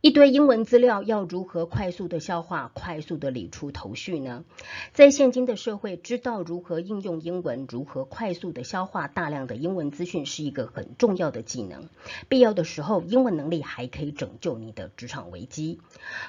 [0.00, 4.44] 一堆英文资料要如何快速的消化、快速的理出头绪呢？
[4.92, 11.88] 在现今的社会，知道如何应用英文、如何快速的消化大量的英文资讯，是一个很重要的技能。
[12.28, 15.80] 必要的时候，英文能力还可以拯救你的职场危机。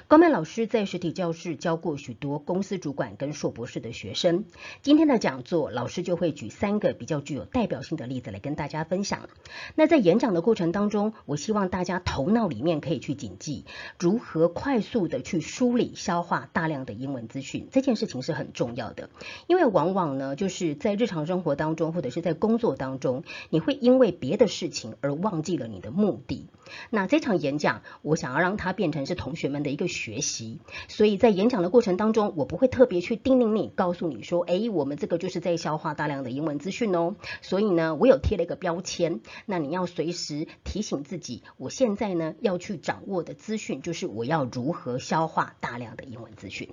[0.08, 4.46] 高曼老师在实体教室教过许多公司主管跟硕博士的学生。
[4.82, 9.28] 今天的讲座，老师就会举三个比较具有代表性的例子来跟大家分享。
[9.76, 13.59] 那在演讲的过程当中，我希望大家头脑里面可以去谨记。
[13.98, 19.10] 如何快速的去梳理、消化大量的英文资讯，这件事情是很重要的。
[19.46, 26.46] 因为往往呢，就是在日常生活当中，或者是在工作当中，你会因为别的事情而忘记了你的目的。
[26.88, 37.16] 那这场演讲，我想要让它变成是同学们的一个学习，所以在演讲的过程当中，我不会特别去叮咛你，告诉你说，哎，我们这个就是在消化大量的英文资讯哦。
[37.42, 43.90] 所以呢，我有贴了一个标签，那你要随时提醒自己，我现在呢要去掌握的资讯就。
[43.90, 46.68] 就是我要如何消化大量的英文资讯。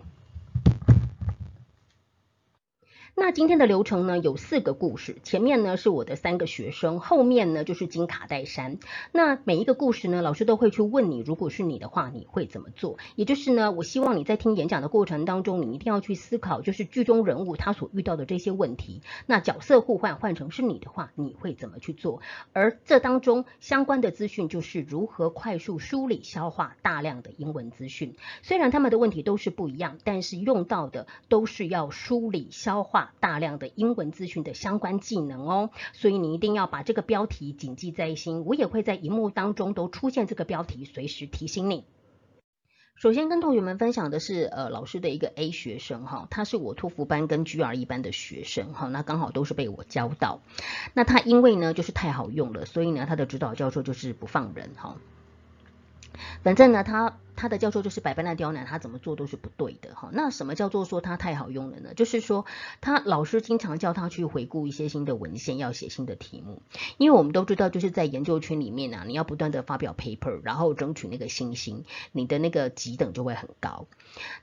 [3.19, 5.17] 那今天的流程呢，有四个故事。
[5.23, 8.77] 前面呢是我的三个学生，后面呢就是金卡戴珊。
[9.11, 12.99] 那每一个故事呢，老师都会去问你，如果是你的话，你会怎么做？
[13.15, 19.01] 也就是呢，我希望你在听演讲的过程当中，你一定要去思考，就是剧中人物他所遇到的这些问题。
[19.25, 22.21] 那角色互换换成是你的话，你会怎么去做？
[22.53, 28.15] 而这当中相关的资讯，就是如何快速梳理、消化大量的英文资讯。
[28.43, 33.06] 虽然他们的问题都是不一样，但是用到的都是要梳理、消化。
[33.19, 38.45] 大量的英文资讯的相关技能哦，所以你一定要把这个标题谨记在心。
[38.45, 41.85] 我也会在荧幕当中都出现这个标题，随时提醒你。
[42.95, 50.39] 首先跟同学们分享的是，呃，老师的一个 A 学生哈，他是我托福班跟 GRE 班的学生哈，那刚好都是被我教到。
[50.93, 54.97] 那他因为呢就是太好用了，所以呢他的指导教授就是不放人哈。
[56.41, 57.17] 反正呢他。
[57.37, 60.09] 他的教授就是百般的刁难，他怎么做都是不对的哈。
[60.11, 61.93] 那什么叫做说他太好用了呢？
[61.93, 62.45] 就是说
[62.81, 66.61] 他老师经常叫他去回顾一些新的文献，要写新的题目。
[66.97, 73.85] 因为我们都知道，就是在研究圈里面啊，你要不断的发表 paper，然后争取那个星星，你的那个级等就会很高。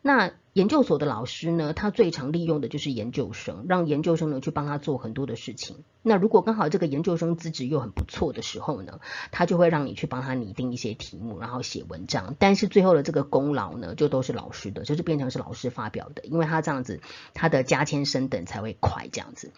[0.01, 5.83] 那研究所的老师呢，他最常利用的就是研究生，让研究生呢去帮他做很多的事情。
[6.01, 9.01] 那如果刚好这个研究生资质又很不错的时候呢，
[9.33, 12.37] 他就会让你去帮他拟定一些题目，然后写文章。
[12.39, 17.01] 但是最后的这个功劳呢，就都是老师的，就是变成是老师发表的，因为他这样子，
[17.33, 19.53] 他的加签升等才会快这样子。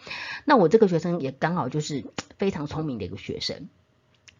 [0.45, 2.05] 那我这个学生也刚好就是
[2.39, 3.69] 非常聪明的一个学生，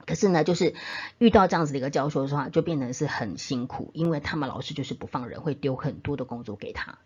[0.06, 0.76] 可是呢，就是
[1.18, 7.00] 遇到这样子的一个教授的话，就变成是很辛苦，因为他们老师就是不放人，会丢很多的工作给他。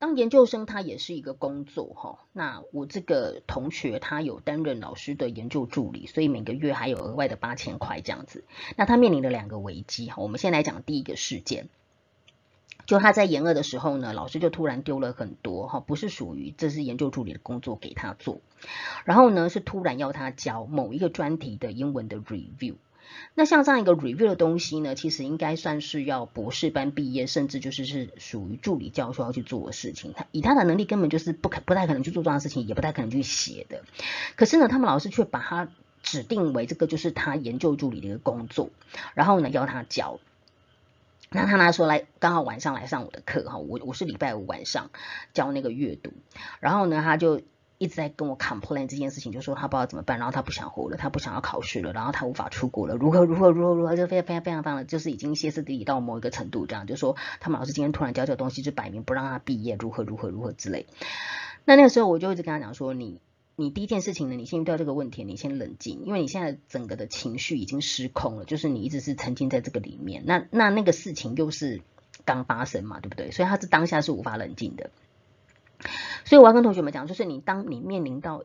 [0.00, 2.18] 当研究生，他也是一个工作哈。
[2.32, 8.44] 那我这个同学，他有担任老师的研究助理，所以每个月还有额外的八千块这样子。
[8.76, 11.68] 那他面临的两个危机哈，我们先来讲第一个事件，
[12.86, 18.40] 就他在研二的时候呢，老师就突然丢了很多哈，不是属于这是研究助理的工作给他做，
[19.04, 22.76] 然后呢是突然要他交某一个专题的英文的 review。
[23.34, 30.12] 那像这样一个 review 的东西呢，其实应该算是要博士班毕业，甚至就是是属于助理教授要去做的事情。
[30.14, 33.82] 他以他的能力，根本就是不可不太可能去做这样的事情，也不太可能去写的。
[34.36, 35.68] 可是呢，他们老师却把他
[36.02, 38.70] 指定为这个就是他研究助理的一个工作，
[39.14, 40.18] 然后呢要他教。
[41.30, 44.90] 那他拿说来，刚好晚上来上我的课哈，我我是礼拜五晚上
[45.34, 46.12] 教那个阅读，
[46.60, 47.42] 然后呢他就。
[47.78, 60.86] 一直在跟我 complain 这件事情，就说他不知道怎么办，然后他不想活了，他不想要考试了，然后他无法出国了，如何如何如何如何，就非常非常非常非常，就是已经歇斯底里到某一个程度，这样就说他们老师今天突然教这个东西，就摆明不让他毕业，如何如何如何之类。
[61.64, 63.20] 那那个时候我就一直跟他讲说，你
[63.54, 71.82] 你第一件事情呢，你先遇到这个问题，你先冷静，因为你现在整个的情绪已经失控了，就是你一直是沉浸在这个里面，那那那个事情又是
[72.24, 73.30] 刚发生嘛，对不对？
[73.30, 74.90] 所以他是当下是无法冷静的。
[76.24, 78.44] 所以我要跟同学们讲，就是你当你面临到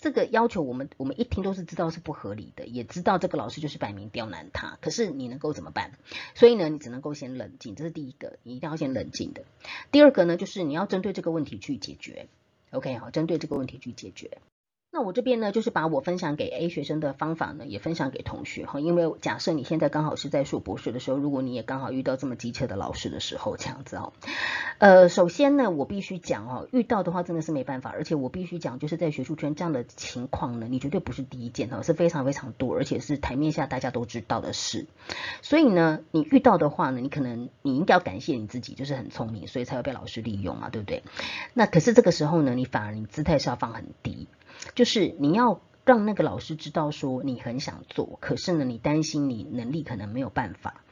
[0.00, 4.78] 这个要求，我们我们一听都是知道是不合理的，也知道这个老师就是摆明刁难他。
[4.80, 5.92] 可是你能够怎么办？
[6.34, 9.44] 所以呢，你只能够先冷静，这是第一个，你一定要先冷静的。
[9.90, 12.28] 第二个呢，就是你要针对这个问题去解决。
[12.70, 14.38] OK，好，针对这个问题去解决。
[14.92, 18.80] 那我这边呢，就是把我分享给 A 学生的方法呢，也分享给同学哈。
[18.80, 24.12] 因为假设你现在刚好是在硕博士的时候，如果你也刚好遇到这么机车的老师的时候，这样子哦。
[24.78, 34.86] 呃，首先呢，我必须讲哦，遇到的话真的是没办法，而且我必须讲，就是在学术圈这样的情况呢，你绝对不是第一件哦，是非常非常多，而且是台面下大家都知道的事。
[35.40, 41.04] 所以呢，你遇到的话呢，你可能你应该要感谢你自己，就是很聪明，所以才会被老师利用嘛，对不对？
[41.54, 44.26] 那可是这个时候呢，你反而你姿态是要放很低。
[44.74, 50.82] 就是你要让那个老师知道说你很想做，可是呢，你担心你能力可能没有办法。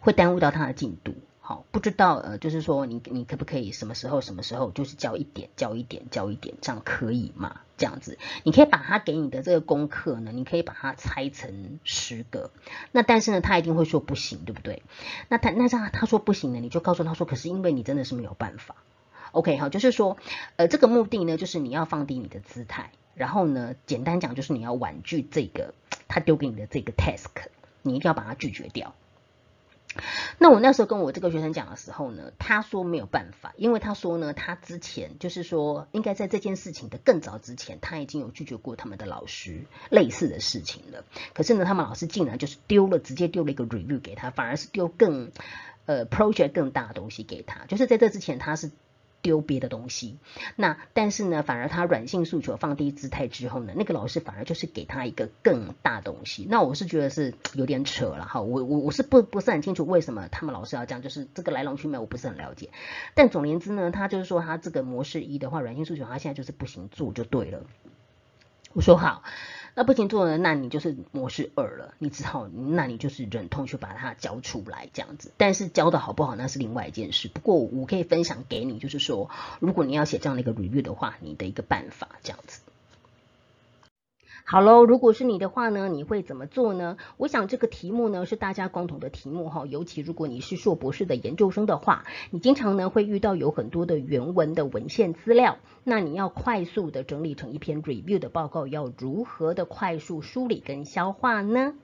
[0.00, 1.14] 会耽误到他的进度。
[1.44, 7.60] 好，不知道呃，就是说你你可不可以什么时候什么时候就是教一点教一点教一点，这样可以吗？
[7.76, 12.52] 这样子，你可以把他给你的这个功课呢，你可以把它拆成十个。
[12.92, 14.84] 那但是呢，他一定会说不行，对不对？
[15.28, 18.76] 那他那他他说不行呢，你就告诉他说，可是因为你真的是没有办法。
[19.32, 20.18] OK，好，就是说
[20.56, 25.74] 呃，这个目的呢，就是你要放低你的姿态，然后呢，简单讲就是你要婉拒这个
[26.06, 27.48] 他丢给你的这个 task，
[27.80, 28.94] 你一定要把它拒绝掉。
[30.38, 41.04] 那我那时候跟我这个学生讲的时候呢，他说没有办法，因为他说呢，他之前就是说，应该在这件事情的更早之前，他已经有拒绝过他们的老师类似的事情了。
[41.34, 45.30] 可是呢，他们老师竟然就是丢了，直接丢了一个 review 给他，反而是丢更
[45.86, 47.64] 呃 project 更大的东西给他。
[47.66, 48.70] 就是在这之前，他是。
[49.22, 50.18] 丢别的东西，
[50.56, 56.46] 那但是呢，反而他软性诉求放低姿态之后呢，那个老师反而就是给他一个更大东西。
[56.50, 62.70] 那我是觉得是有点扯了哈，我我我是不不是很清楚为什么他们老师要这样，就是这个来龙去脉我不是很了解。
[63.14, 67.62] 但总而言之呢，他就是说他这个模式一的话，软性诉求他现在就是不行做就对了。
[68.72, 69.22] 我说好。
[69.74, 70.36] 那不行做呢？
[70.36, 75.32] 那你就是模式二了，你只好，那你就是忍痛去把它交出来这样子。
[75.36, 77.28] 但是教的好不好，那是另外一件事。
[77.28, 79.30] 不过我可以分享给你，就是说，
[79.60, 82.60] 如果你要写这样的一个 review 的话，你的一个办法这样子。
[84.44, 86.96] 好喽，如果是你的话呢，你会怎么做呢？
[87.16, 101.74] 我想这个题目呢是大家共同的题目哈，尤其如果你是硕博士的研究生的话，你经常呢会遇到有很多的原文的文献资料，那你要快速的整理成一篇 review 的报告，要如何的快速梳理跟消化呢？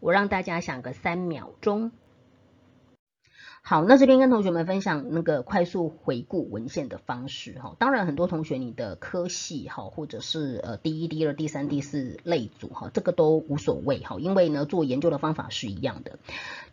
[0.00, 1.92] 我让大家想个三秒钟。
[3.66, 7.74] 好，那这边跟同学们分享那个快速回顾文献的方式哈。
[7.78, 16.18] 当然，很多同学你的科系哈，或者是呃第一、第二、第三、第四类组哈，这个都无所谓哈，因为呢做研究的方法是一样的。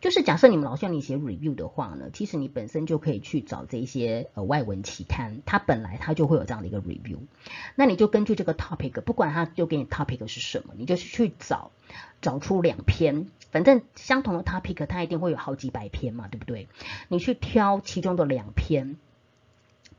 [0.02, 7.20] 就是假设你们老师要你写 review 的话呢，其实你本身就可以去找这些呃外文期刊，它本来它就会有这样的一个 review。
[7.74, 11.70] 那你就根据这个 topic，不管它就给你 topic 是什么，你就去找。
[12.22, 16.68] 找出两篇，反正相同的 topic，它一定会有好几百篇嘛，对不对？
[17.08, 18.96] 你去挑其中的两篇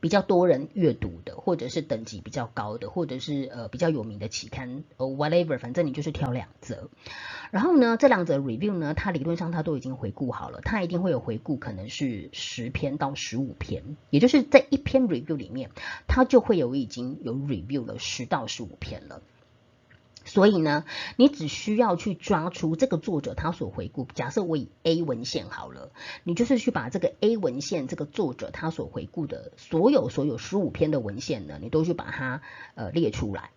[0.00, 6.90] 比较多人阅读的，或者是等级比较高的，或者是呃比较有名的期刊，呃 whatever，反正你就是挑两则。
[7.50, 15.70] 然后呢，这两则 review 呢，它理论上它都已经回顾好了，它一定会有回顾，可能是十篇到十五篇，也就是在一篇 review 里面，
[16.08, 19.22] 它就会有已经有 review 了十到十五篇了。
[20.24, 20.84] 所以呢，
[21.16, 24.08] 你只需要去抓出这个作者他所回顾。
[24.14, 25.90] 假设我以 A 文献好了，
[26.22, 32.42] 你就是去把这个 A 文献这个作者他所回顾的所有所有十五篇的文献呢，你都去把它
[32.74, 33.50] 呃列出来。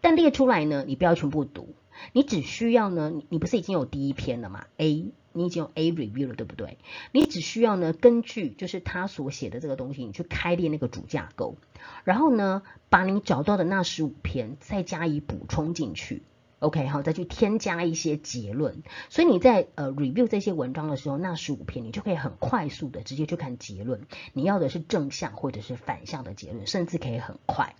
[0.00, 1.74] 但列出来呢，你不要全部读，
[2.12, 5.12] 你只需要呢，你不是已经有第一篇了吗？A。
[5.32, 6.78] 你已经有 A review 了，对不对？
[7.12, 11.56] 你只需要呢，根据就是他所写的这个东西，你去开列那个主架构，
[12.04, 16.22] 然后呢，把你找到的那十五篇再加以补充进去
[16.58, 18.82] ，OK，好，再去添加一些结论。
[19.08, 24.06] 所以你在呃 review 这些文章的时候，那十五篇你就可以很快速的直接去看结论。
[24.32, 27.74] 你要的是正向或者是反向的结论，甚至可以很快。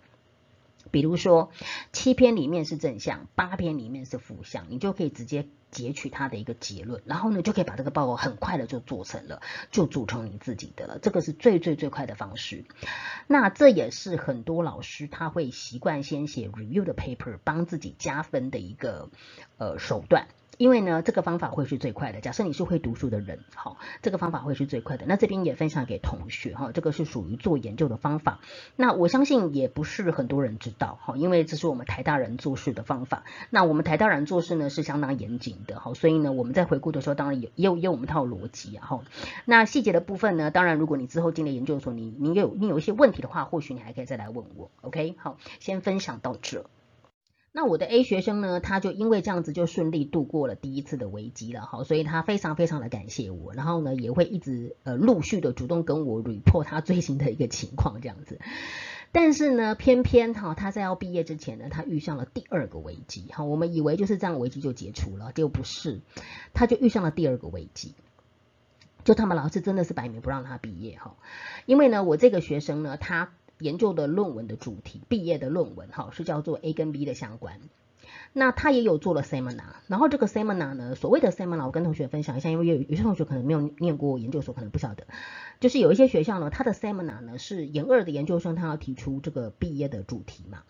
[0.90, 1.50] 比如说
[1.92, 5.46] 七篇里面是正向，八篇里面是负向，你就可以直接。
[5.72, 10.98] 截取它的一个结论，然后呢，就可以把这个报告很快的就做成了，就组成你自己的了。
[10.98, 12.66] 这个是最最最快的方式。
[13.26, 19.08] 那这也是很多老师他会习惯先写 review 的 paper，帮自己加分的一个
[19.56, 20.28] 呃手段。
[20.62, 22.20] 因为呢，这个方法会是最快的。
[22.20, 25.04] 假设你是会读书的人，好，这个方法会是最快的。
[25.08, 28.38] 那这边也分享给同学哈，这个是属于做研究的方法。
[28.76, 33.24] 那我相信也不是很多人知道哈，因为这是我们台大人做事的方法。
[33.50, 39.00] 那我们台大人做事呢是相当严谨的哈，所以呢我们在回顾的时候，当然也也有也有我们套逻辑啊哈。
[39.44, 44.70] 那细节的部分呢，当然如果你之后进了研究所，你你有你有一些问题的话，或许你还可以再来问我。
[44.82, 46.66] OK，好，先分享到这。
[47.54, 58.40] 那我的 A 学生呢，他就因为这样子就顺利度过了第一次的危机了，哈，所以他非常非常的感谢我，然后呢也会一直呃陆续的主动跟我 report 他最新的一个情况这样子。
[59.12, 66.00] 但是呢，偏偏哈他在要毕业之前呢，他遇上了第二个危机，哈，我们以为就是这样危机就解除了，结果不是，
[66.54, 67.94] 他就遇上了第二个危机，
[69.04, 71.16] 就他们老师真的是摆明不让他毕业哈，
[71.66, 73.34] 因为呢我这个学生呢他。
[73.62, 77.60] 研究的论文的主题，毕业的论文哈是叫做 A 跟 B 的相关。
[78.34, 85.06] 那他也有做了 seminar，然后这个 seminar 呢，所谓的 seminar，我跟同学分享一下，因为有有些同学可能没有念过研究所，可能不晓得。
[85.60, 90.62] 就是有一些学校呢，他的 seminar 呢是研二的研究生，他要提出这个毕业的主题嘛。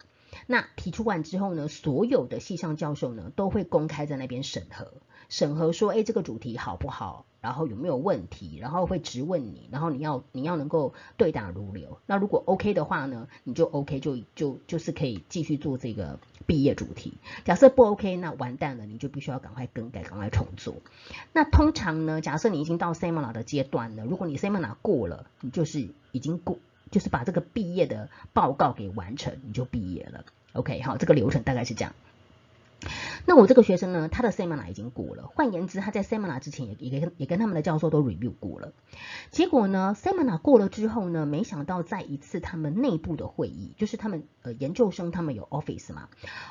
[0.46, 4.92] 那提出完之后呢，所有的系上教授呢都会公开在那边审核。
[5.28, 7.26] 审核说，哎，这个主题好不好？
[7.42, 8.56] 然后有没有问题？
[8.58, 11.99] 然后会质问你，然后你要你要能够对答如流。
[12.06, 17.14] 那如果 OK 的话呢，你就 OK 就就就是可以继续做这个毕业主题。
[17.44, 20.76] 假设不 OK，那完蛋了，你就必须要赶快更改，赶快重做。
[21.32, 26.58] 那通常呢，假设你已经到 Seminar 的阶段了，如果你 Seminar 过了，你就是已经过，
[26.92, 30.25] 就是把这个毕业的报告给完成，你就毕业了。
[30.52, 31.92] OK，好，这个流程大概是这样。
[33.27, 38.73] 那我这个学生呢，他的 seminar 已经过了，换言之，他在 seminar 之前也也跟也跟他们的教授都 review 过了。
[39.31, 46.09] 结果呢，seminar 过了之后呢，没想到在一次他们内部的会议，就是他们呃研究生他们有 office 嘛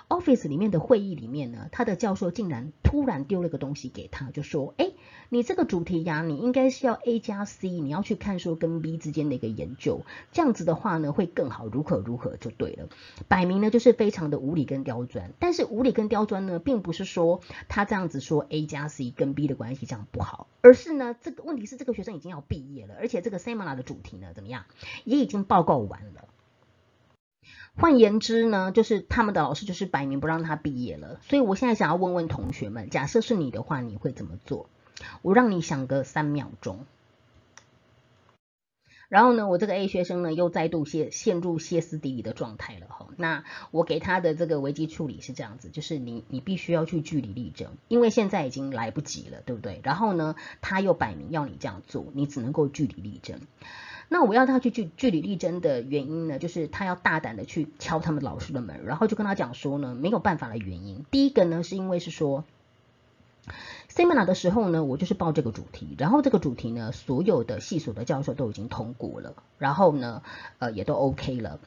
[0.10, 4.92] ，office 里面的会议里面呢，他的教授竟然突然丢了个东西给他，就说，哎。
[5.34, 10.02] 你这个主题呀，你应该是要 A 加 C，你要去看说跟 B 之间的一个研究，
[10.34, 12.90] 这样子的话呢会更好，如何如何就对了。
[13.30, 24.66] 摆明呢就是非常的无理跟刁钻，但是无理跟刁钻呢，并不是说他这样子说 A 加 C 跟 B 的关系这样不好，而是呢这个问题是这个学生已经要毕业了，而且这个 seminar 的主题呢怎么样，
[25.04, 26.26] 也已经报告完了。
[27.76, 31.20] 换言之呢，就是他们的老师就是摆明不让他毕业了。
[31.22, 34.70] 所以我现在想要问问同学们，假设是你的话，你会怎么做？
[35.22, 36.86] 我让你想个三秒钟，
[39.12, 43.10] 然后呢，我这个 A 学生呢又再度陷陷入歇斯底里的状态了哈。
[43.18, 49.82] 那我给他的这个危机处理是这样子，就是你你必须要去据理力争，因为现在已经来不及了，对不对？
[49.84, 53.42] 然后呢，他又摆明要你这样做，你只能够据理力争。
[54.08, 61.04] 那我要他去据据理力争的原因呢，就是他要大胆的去敲他们老师的门，然后就跟他讲说呢，没有办法的原因。
[61.12, 62.46] 第一个呢，是因为是说。
[63.90, 70.24] Seminar 的时候呢，我就是报这个主题，然后这个主题呢，所有的系所的教授都已经通过了，然后呢，
[70.60, 71.60] 呃，也都 OK 了。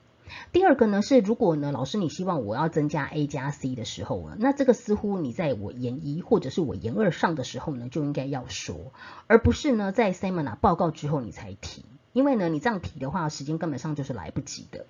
[0.52, 8.92] 第二个呢是，如果呢老师你希望我要增加 A 加 C 的时候呢，那这个似乎你在我研一或者是我研二上的时候呢，就应该要说，
[9.26, 14.86] 而不是呢在 Seminar 报告之后你才提，因为呢你这样提的话，时间根本上就是来不及的。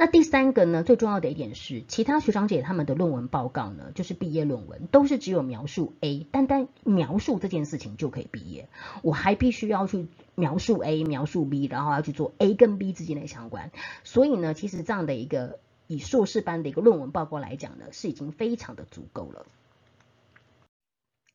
[0.00, 8.68] 那第三个呢，最重要的一点是，其他学长姐他们的论文报告呢，就是毕业论文，都是只有描述 A，单单描述这件事情就可以毕业。
[9.02, 13.72] 我还必须要去描述 A，描述 B，然后要去做 A 跟 B 之间的相关。
[14.04, 19.46] 所以呢，其实这样的一个以硕士班的一个论文报告来讲呢，是已经非常的足够了。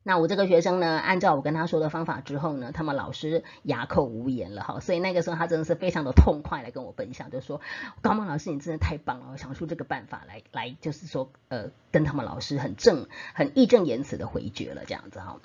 [0.03, 7.61] 那我这个学生呢，按照我跟他说的方法之后呢，他们老师哑口无言了哈，所以那个时候他真的是非常的痛快来跟我分享，就说
[8.01, 15.39] 高梦老师你真的太棒了，想出这个办法来来就是说呃跟他们老师很正很义正言辞的回绝了这样子哈。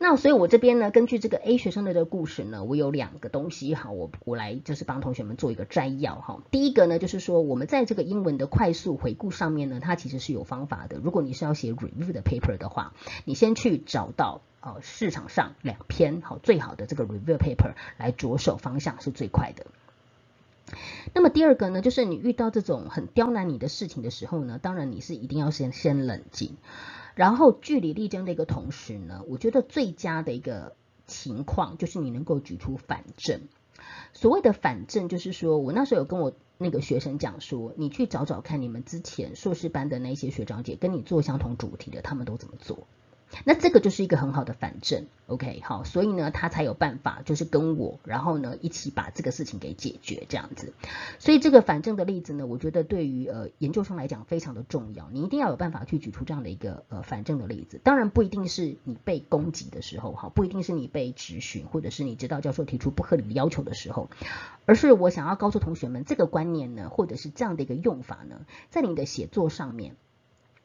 [0.00, 6.40] 那所以，我这边呢，根据这个 A 学生的这个故事呢，我有两个东西哈，我我来就是帮同学们做一个摘要哈。
[6.52, 10.98] 第一个呢，就是说我们在这个英文的快速回顾上面呢，它其实是有方法的。
[11.02, 19.66] 如果你是要写 review 的 paper 的话，你先去找到呃市场上两篇好最好的这个 review paper 来着手方向是最快的。
[21.12, 26.56] 那么第二个呢，就是你遇到这种很刁难你的事情的时候呢，当然你是一定要先先冷静。
[27.18, 30.76] 然后据理力争的一个同时呢，我觉得最佳的一个
[31.08, 33.40] 情况就是你能够举出反证。
[34.12, 42.86] 所谓的反证，就是说我那时候有跟我那个学生讲说，你去找找看你们之前硕士班的那些学长姐跟你做相同主题的，他们都怎么做。
[43.44, 50.72] 那这个就是一个很好的反证，OK，好，所以呢，他才有办法就是跟我，然后呢一起把这个事情给解决这样子。
[51.18, 57.80] 所以这个反证的例子呢，我觉得对于呃研究生来讲非常的重要，你一定要有办法去举出这样的一个呃反证的例子。
[57.82, 64.08] 当然不一定是你被攻击的时候，哈，不一定是你被质询，或者是你知道教授提出不合理的要求的时候，
[64.64, 69.96] 而是我想要告诉同学们，这个观念呢，或者是这样的一个用法呢，在你的写作上面。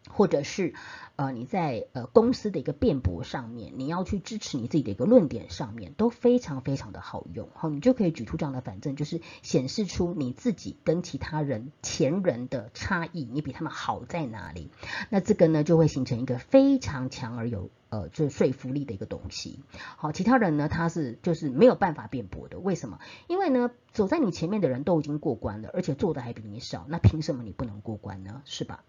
[0.10, 0.74] 或者是
[1.16, 14.72] 呃你在呃公司的一个辩驳上面，你要去支持你自己的一个论点上面，都非常非常的好用，好，你就可以举出这样的反证，就是显示出你自己跟其他人前人的差异，你比他们好在哪里？
[15.10, 19.60] 那这个呢就会形成一个非常强而有呃就是说服力的一个东西。
[19.98, 23.00] 好，其他人呢他是就是没有办法辩驳的，为什么？
[23.28, 28.42] 因为呢走在你前面的人都已经过关了，而且做的还比你少，那凭什么你不能过关呢？
[28.46, 28.84] 是吧？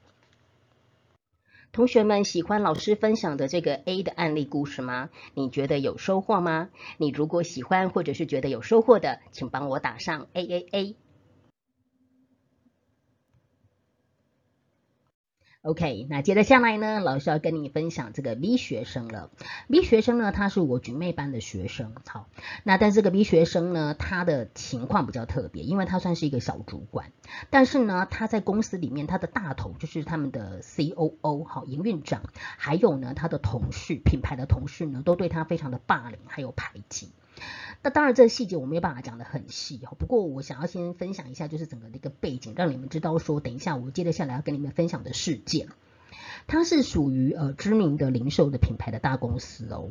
[1.75, 5.11] 同学们喜欢老师分享的这个 A 的案例故事吗？
[5.35, 6.69] 你觉得有收获吗？
[6.99, 10.97] 你如果喜欢或者是觉得有收获的，请帮我打上 A A A。
[15.64, 19.30] OK，那接着下来呢，老师要跟你分享这个 B 学生了。
[19.66, 21.94] B 学生呢，他是我局妹班的学生。
[22.06, 22.28] 好，
[22.64, 27.12] 那但这个 B 学生呢，他的情况比较特别，因为他算是一个小主管，
[27.49, 32.21] 但是呢，他在公司里面，他的大头就是他们的 COO，好，营运长，
[32.59, 37.09] 还有呢，他的同事，品牌的同事呢，都对他非常的霸凌，还有排挤。
[37.83, 39.95] 那当然，这个细节我没有办法讲的很细哈。
[39.99, 45.69] 不过我想要先分享一下，就是整个的一个背景，让你们知道说，等一下我接着下来要跟你们分享的事件，
[46.47, 49.91] 它是属于呃知名的零售的品牌的大公司哦。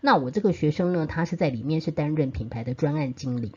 [0.00, 3.52] 那我这个学生呢，他是在里面是担任品牌的专案经理。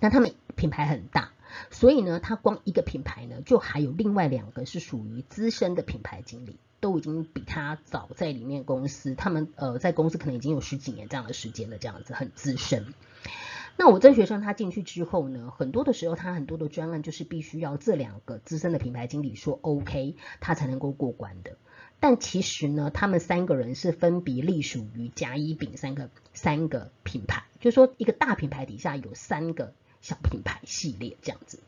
[0.00, 1.32] 那他们品牌很大，
[1.70, 6.58] 所以呢，他光一个品牌呢，就还有另外两个是属于资深的品牌经理。
[6.86, 12.94] 都已经比他早在里面公司，他们呃在公司可能已经有十几年这样的时间了，这样子很资深。
[13.76, 21.56] 那我这学生他进去之后呢，很多的时候他很多的专案就是必须要这两个资深的品牌经理说 OK，他才能够过关的。
[21.98, 31.58] 但其实呢，他们三个人是分别隶属于甲乙丙三个三个品牌，就说一个大品牌底下有三个小品牌系列这样子。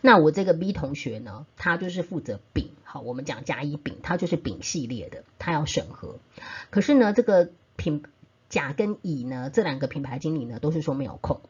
[0.00, 6.18] 那我这个 B 同学呢，他就是负责丙，好，我们讲甲乙丙，他就是丙系列的，他要审核。
[6.70, 8.04] 可是呢，这个品
[8.48, 11.40] 甲跟乙呢，这两个品牌经理呢，都是说没有空。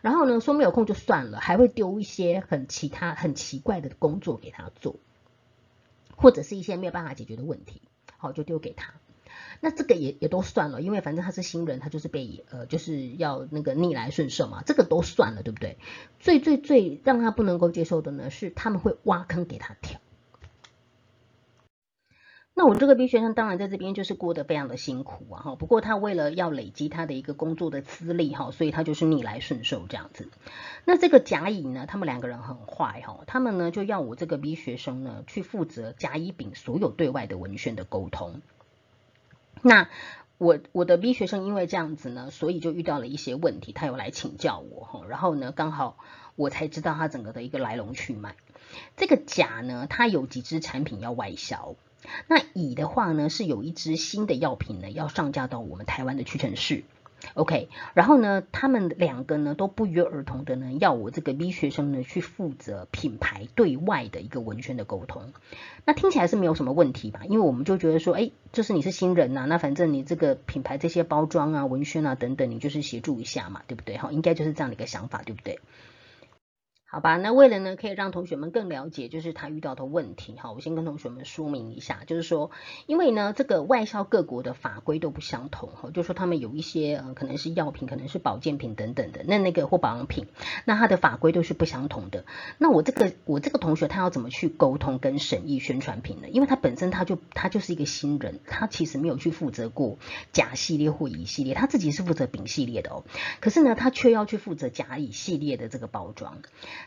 [0.00, 4.96] 然后呢，说没有空就算了，还会丢一些很其他很奇怪的工作给他做，
[6.16, 7.80] 或者是一些没有办法解决的问题，
[8.18, 8.94] 好，就丢给他。
[9.60, 15.78] 那这个也也都算了，因为反正他是新人，他就是被呃就是要那个逆来顺受嘛，这个都算了，对不对？
[16.18, 20.00] 最最最让他不能够接受的呢，是他们会挖坑给他跳。
[22.56, 25.54] 那我这个 B 学生当然在这边就是过得非常的辛苦啊，哈。
[25.56, 30.28] 不过他为了要累积他的一个工作的资历哈，所以他就是逆来顺受这样子。
[30.84, 38.40] 那这个甲乙呢，他们两个人很坏哈，他们呢就要我这个 B 学生呢去负责甲乙丙所有对外的文宣的沟通。
[39.66, 39.88] 那
[40.36, 45.96] 我我的 B 学生因为这样子呢，所以就遇到了一些问题，他有来请教我哈，然后呢，刚好
[46.36, 48.36] 我才知道他整个的一个来龙去脉。
[48.98, 51.76] 这个甲呢，它有几支产品要外销，
[52.28, 56.84] 那乙的话呢，是有一支新的药品呢要上架到我们台湾的屈臣氏。
[57.32, 65.32] OK，然后呢，他们两个呢都不约而同的呢，要我这个 B 学生呢去负责品牌对外的一个文宣的沟通。
[65.86, 67.22] 那听起来是没有什么问题吧？
[67.28, 73.96] 因为我们就觉得说，哎，就是你是新人呐，那反正你这个品牌这些包装啊、文宣啊等等，你就是协助一下嘛，对不对？
[73.96, 75.58] 哈，应该就是这样的一个想法，对不对？
[76.94, 82.52] 好吧，那为了呢，可以让同学们更了解，就是他遇到的问题，哈，我先跟同学们说明一下，就是说，
[82.86, 90.28] 因为呢，这个外销各国的法规都不相同，哈，就说他们有一些呃，可能是药品，可能是保健品等等的，那那个或保养品，
[90.66, 92.24] 那它的法规都是不相同的。
[92.58, 96.28] 那我这个我这个同学他要怎么去沟通跟审议宣传品呢？
[96.28, 99.98] 因为他本身他就他就是一个新人，他其实没有去负责过
[100.30, 103.02] 甲系列或乙系列，他自己是负责丙系列的哦，
[103.40, 106.38] 可是呢，他却要去负责甲乙系列的这个包装。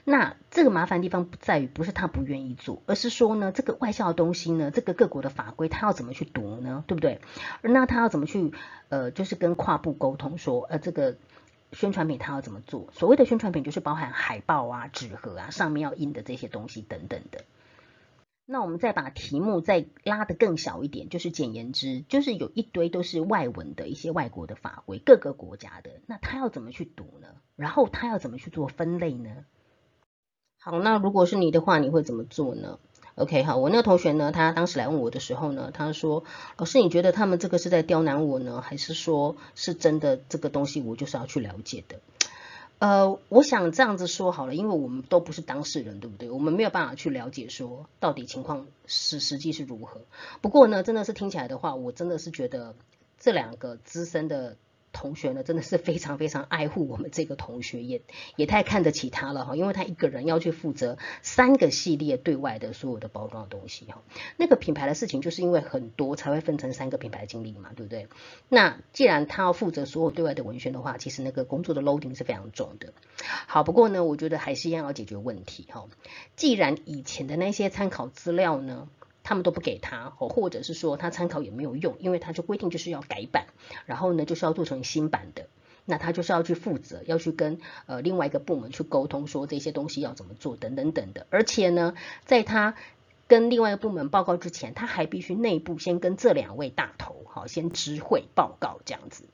[0.03, 6.83] 那这个麻烦地方不在于不是他不愿意做，而是说呢，这个外销的东西呢，这个各国的法规他要怎么去读呢？
[6.87, 7.21] 对不对？
[7.61, 8.53] 那他要怎么去
[8.89, 11.17] 呃，就是跟跨部沟通说，呃，这个
[11.73, 12.87] 宣传品他要怎么做？
[12.93, 17.43] 所谓的宣传品就是包含海报啊、纸盒啊，上面要印的这些东西等等的。
[18.49, 27.27] 那我们再把题目再拉得更小一点，就是简言之，就是有一堆都是外文的一些外国的法规，各个国家的，那他要怎么去读呢？
[27.57, 29.43] 然后他要怎么去做分类呢？
[30.69, 32.77] 好，那如果是你的话，你会怎么做呢
[33.15, 36.25] ？OK，好，我那个同学呢，他当时来问我的时候呢，他说
[36.59, 42.01] ：“老师，你觉得他们这个是在刁难我呢，还是说是真的这个东西我就是要去了解的？”
[42.79, 46.29] 呃，我想这样子说好了，因为我们都不是当事人，对不对？
[46.29, 50.01] 我们没有办法去了解说到底情况是实际是如何。
[50.41, 52.75] 不过呢，真的是听起来的话，我真的是觉得
[53.17, 54.57] 这两个资深的。
[54.97, 58.01] 同学呢，真的是非常非常爱护我们这个同学，也
[58.35, 64.01] 也太看得起他了哈，因为他一个人要去负责三个系列对外的所有的包装的东西哈。
[64.37, 68.07] 那个品牌的事情，就是因为很多才会分成三个品牌经理嘛，对不对？
[68.49, 72.93] 那既然他要负责所有对外的文宣的话，其实那个工作的 loading 是非常重的。
[73.45, 75.87] 好，不过呢，我觉得还是一样要解决问题哈。
[76.35, 78.89] 既然以前的那些参考资料呢，
[79.27, 83.47] 他们都不给他，或或者是说他参考也没有用，因为他就规定就是要改版，
[83.85, 85.49] 然后呢就是要做成新版的，
[85.83, 92.75] 那他就是要去负责，要去跟呃另外一个部门去沟通，说这些东西要怎么做等等等的，而且呢，在他
[93.27, 99.25] 跟另外一个部门报告之前，他还必须内部先跟这两位大头好先知会报告这样子。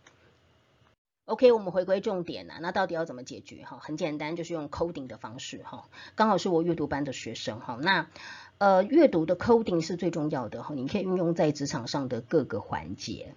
[1.25, 3.79] OK，我们回归重点啊，那到底要怎么解决哈？
[3.79, 5.87] 很简单，就是用 coding 的方式哈。
[6.15, 8.09] 刚好是我阅读班的学生哈，那
[8.57, 13.35] 呃阅读的 coding 是最重要的哈，你可以运用在职场上的各个环节。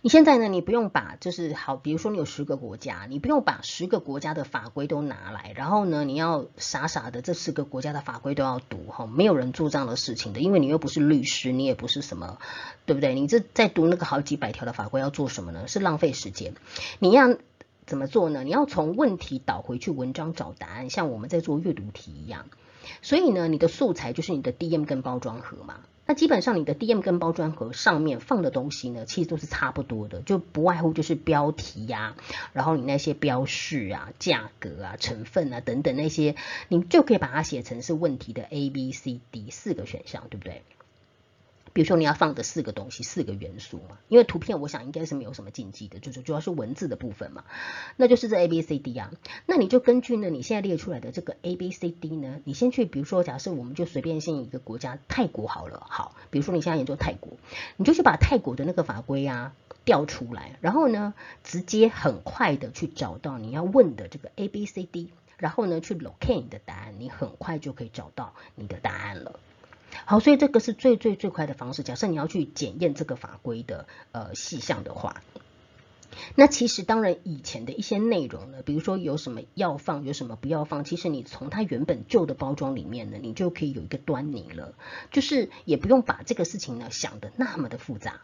[0.00, 0.46] 你现在呢？
[0.46, 12.38] 你不用把就是好，比如说你有十个国家，你不用把十个国家的法规都拿来，然后呢，你要傻傻的这十个国家的法规都要读哈，没有人做这样的事情的，因为你又不是律师，你也不是什么，
[12.86, 13.16] 对不对？
[13.16, 15.66] 你这在读那个好几百条的法规要做什么呢？
[15.66, 16.54] 是浪费时间。
[17.00, 17.36] 你要
[17.84, 18.44] 怎么做呢？
[18.44, 22.46] 你要从问题导回去文章找答案，像我们在做阅读题一样。
[23.02, 25.80] 所以呢，你的素材就是你的 DM 跟包装盒嘛。
[26.06, 32.16] 那基本上你的 DM 跟包装盒上面放的东西呢，其实都是差不多的，就不外乎就是标题呀，
[32.54, 36.34] 然后你那些标示啊、价格啊、成分啊等等那些，
[36.68, 40.62] 你就可以把它写成是问题的 A、B、C、D 四个选项，对不对？
[41.72, 47.44] 比如说你要放的四个东西，四个元素嘛，因为图片我想应该是没有什么禁忌的，就是主要是文字的部分嘛，
[47.96, 49.10] 那就是这 A B C D 啊，
[49.46, 57.32] 那你就根据呢你现在列出来的这个 A B C D 呢，你先去，比如说假设我们就随便先一个国家泰国好了，好，比如说你现在研究泰国，
[57.76, 59.52] 你就去把泰国的那个法规啊
[59.84, 69.38] 调出来，然后呢直接很快的去找到你要问的这个 A B C D，然后呢去 locate 你的答案，你很快就可以找到你的答案了。
[70.04, 71.82] 好，所以这个是最最最快的方式。
[71.82, 75.22] 假设你要去检验这个法规的呃细项的话，
[76.34, 84.74] 那其实当然以前的一些内容呢，比如说有什么要放，有什么不要放，其实你从它原本旧的包装里面呢，你就可以有一个端倪了，
[85.10, 88.20] 就是也不用把这个事情呢想的那么的复杂。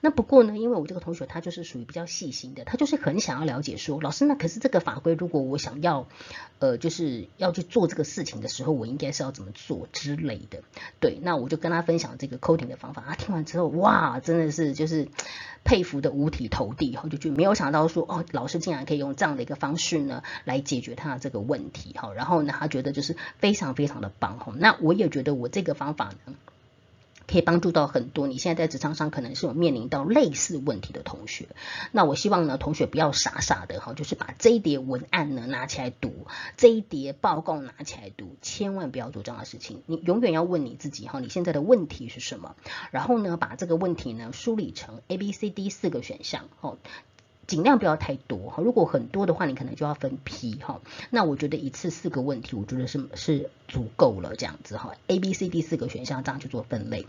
[0.00, 6.06] 那不过呢，因为我这个同学他就是属于比较细心的，他就是很想要了解说，老师那可是这个法规，如果我想要，
[6.58, 10.62] 呃，就是要去做这个事情的时候，我应该是要怎么做之类的。
[11.00, 15.08] 对，那我就跟他分享这个 coding 的方法，他听完之后，哇，真的是就是
[15.64, 26.34] 佩服的五体投地，哈，就就没有想到说，哦，老师竟然可以用这样的一个方式呢来解决他这个问题，哈，然后呢，他觉得就是非常非常的棒，哈，那我也觉得我这个方法呢。
[27.26, 31.48] 可以帮助到很多你现在在职场上可能是有面临到类似问题的同学。
[31.92, 39.82] 那我希望呢，同学不要傻傻的哈，就是把这一叠文案呢拿起来读，这一叠报告拿起来读，千万不要做这样的事情。
[39.86, 42.54] 你永远要问你自己哈，你现在的问题是什么？
[42.90, 46.78] 然后呢，把这个问题呢梳理成 A、B、C、D 四个选项哦，
[47.46, 48.62] 尽量不要太多哈。
[48.62, 50.80] 如果很多的话，你可能就要分批哈。
[51.10, 54.94] 那我觉得一次四个问题，我觉得是是足够了这样子哈。
[55.06, 57.06] A、B、C、D 四个选项这样去做分类。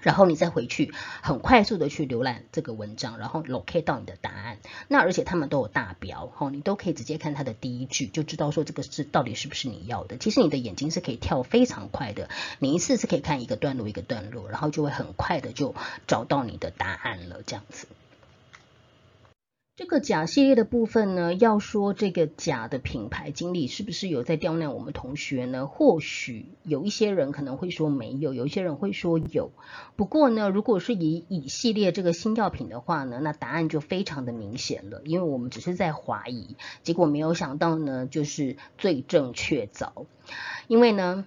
[0.00, 4.58] 然后你再回去，很快速的去浏览这个文章，然后 locate 到你的答案。
[4.86, 10.16] 那而且他们都有大标，哈，你都可以直接看它的第一句，就知道说这个是到底是不是你要的。
[10.16, 12.28] 其实你的眼睛是可以跳非常快的，
[12.60, 15.74] 你一次是可以看一个段落一个段落，然后就会很快的就
[16.06, 17.88] 找到你的答案了，这样子。
[19.78, 25.68] 这个甲系列的部分呢，要说这个甲的品牌经理是不是有在刁难我们同学呢？
[25.68, 29.52] 或许有一些人可能会说没有，有一些人会说有。
[29.94, 40.06] 不过呢，如果是以乙系列这个新药品的话呢，那答案就非常的明显了，因为我们只是在怀疑，结果没有想到呢，就是罪证确凿，
[40.66, 41.24] 因为呢。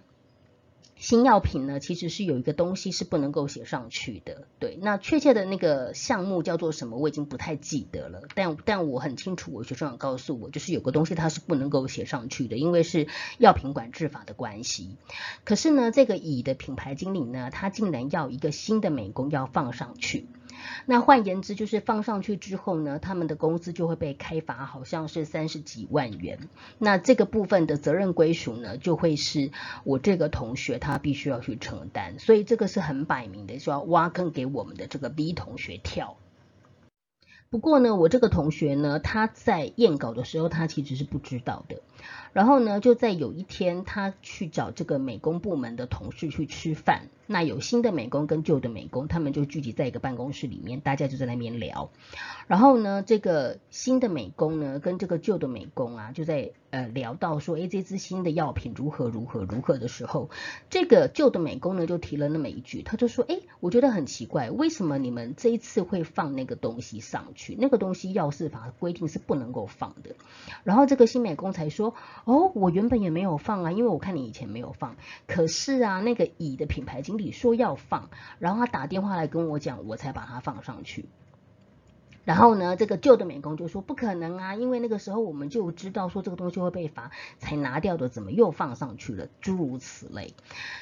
[1.01, 4.77] 新药品呢，其实是有一个东西是不能够写上去的，对。
[4.79, 8.21] 那确切的那个项目叫做什么，我已经不太记得了。
[8.35, 13.07] 但但我很清楚，我学生告诉我，就是有个东西它是不能够写上去的，因为是
[13.39, 14.95] 药品管制法的关系。
[15.43, 20.27] 可是呢，这个乙的品牌经理呢，他竟然要一个新的美工要放上去。
[20.86, 26.39] 那换言之，就是放上去之后呢，他们的工资就会被开罚，好像是三十几万元。
[26.78, 29.52] 那这个部分的责任归属呢，就会是
[29.84, 32.19] 我这个同学他必须要去承担。
[32.19, 36.17] 所以这个是很摆明的，就要挖坑给我们的这个 B 同学跳。
[37.50, 41.82] 不过呢，我这个同学呢，他在验稿的时候，他其实是不知道的。
[42.33, 47.09] 然后呢，就在有一天，他去找这个美工部门的同事去吃饭。
[47.27, 51.89] 那有新的美工跟旧的美工，他们就聚集在一个办公室里面，大家就在那边聊。
[52.47, 60.29] 然后呢，这个新的美工呢，跟这个旧的美工啊，就在呃聊到说，哎，这支新的药品如何如何如何的时候，
[60.69, 67.55] 这个旧的美工呢就提了那么一句，他就说，哎，我觉得很奇怪，为什么你们这一次会放那个东西上去？
[67.57, 70.15] 那个东西药事法规定是不能够放的。
[70.65, 71.90] 然后这个新美工才说。
[72.25, 74.95] 哦，我原本也没有放啊，因为我看你以前没有放。
[75.27, 81.06] 可是啊，那个乙的品牌经理说要放，然后他打电话来跟我讲，我才把它放上去。
[82.23, 89.27] 然后呢，这个旧的美工就说不可能啊，因为那个时候我们就知道说这个东西会被罚，才拿掉的，怎么又放上去了？
[89.41, 90.34] 诸如此类。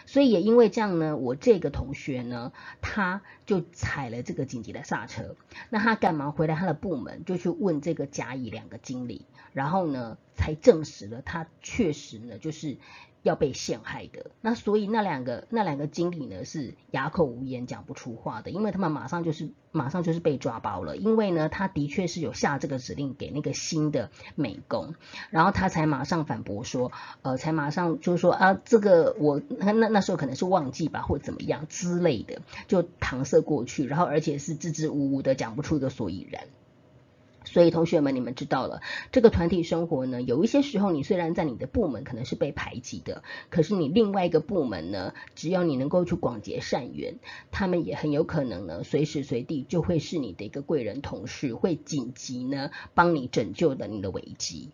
[0.06, 5.36] 所以也因为这样呢，我这个同学呢，他就踩了这个紧急的刹车。
[5.70, 12.78] 那他赶忙回来他的部门，就去问这个甲乙两个经理，然后呢，才证实了他确实呢就是。
[13.22, 24.96] 要被陷害的，那所以那两个那两个经理呢是哑口无言，讲不出话的，因为他们马上就是马上就是被抓包了，因为呢他的确是有下这个指令给那个新的美工，
[25.30, 36.44] 然后他才马上反驳说，呃，才马上就是说啊，这个我那那时候可能是忘记吧，或怎么样之类的，就搪塞过去，然后而且是支支吾吾的讲不出一个所以然。
[37.46, 47.16] 所以同学们，你们知道了，这个团体生活呢，有一些时候你虽然在你的部门可能是被排挤的，可是你另外一个部门呢，只要你能够去广结善缘，
[47.52, 54.70] 他们也很有可能呢，随时随地就会是你的一个贵人同事，会紧急呢帮你拯救的你的危机。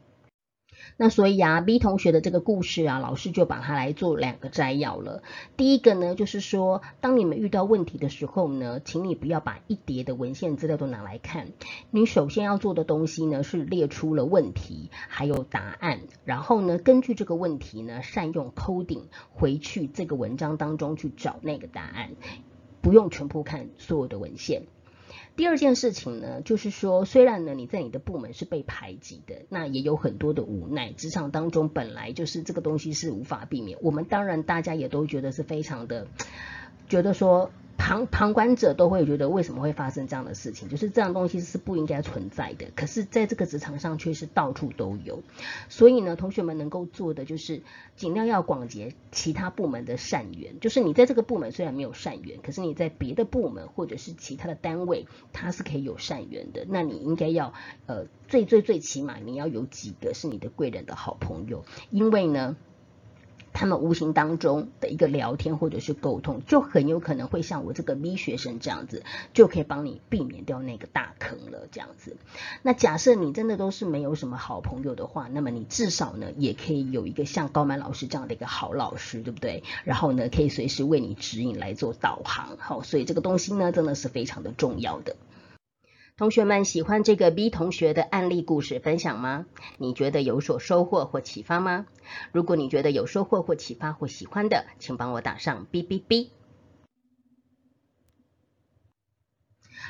[0.98, 5.24] 那所以啊，B 同学的这个故事啊，老师就把它来做两个摘要了。
[5.58, 11.48] 第一个呢，就是说，当你们遇到问题的时候呢，请你不要把一叠的文献资料都拿来看。
[11.92, 22.12] 你首先要做的东西呢，是列出了问题，还有答案，然后呢，根据这个问题呢，善用 coding 回去这个文章当中去找那个答案，
[22.82, 24.64] 不用全部看所有的文献。
[25.36, 30.92] 第二件事情呢，就是说，虽然呢你在你的部门是被排挤的，那也有很多的无奈。
[30.94, 36.08] 职场当中本来就是这个东西是无法避免，我们当然大家也都觉得是非常的，
[36.88, 37.52] 觉得说。
[37.78, 42.68] 旁旁观者都会觉得为什么会发生这样的事情，就是这样东西是不应该存在的。
[42.76, 45.22] 可是，在这个职场上却是到处都有。
[45.70, 47.62] 所以呢，同学们能够做的就是
[47.96, 50.60] 尽量要广结其他部门的善缘。
[50.60, 56.66] 就是你在这个部门虽然没有善缘，可是你在别的部门或者是其他的单位，它是可以有善缘的。
[56.68, 57.54] 那你应该要
[57.86, 62.56] 呃最最最起码你要有几个是你的贵人的好朋友，因为呢。
[63.56, 71.68] 他们无形当中的一个聊天或者是沟通，就很有可能会像我这个 B 学生这样子，就可以帮你避免掉那个大坑了。
[71.72, 72.18] 这样子，
[72.62, 79.64] 那假设你真的都是没有什么好朋友的话，那么你至少呢，也可以有一个像高曼老师这样的一个好老师，对不对？
[79.86, 82.58] 然后呢，可以随时为你指引来做导航。
[82.58, 85.16] 好，所以这个东西呢，真的是非常的重要的。
[86.18, 89.46] 同学们喜欢这个 B 同学的案例故事分享吗？
[89.78, 91.88] 你觉得有所收获或启发吗？
[92.32, 96.32] 如果你觉得有收获或启发或喜欢的，请帮我打上 B B B。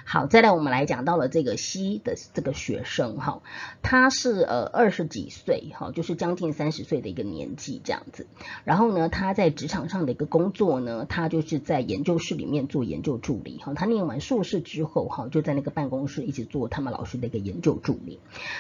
[0.03, 3.41] 好，再来我们来讲到了这个 C 的这个学生哈，
[3.81, 8.27] 他是呃二十几岁哈，就是将近三十岁的一个年纪这样子。
[8.63, 13.73] 然后呢，他在职场上的一个工作呢，他就是在研究室里面做研究助理哈。
[13.73, 18.19] 他念完硕士之后哈，就在那个办公室一直做他们老师的一个研究助理。